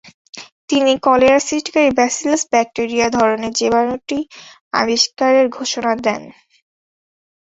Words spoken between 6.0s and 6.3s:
দেন।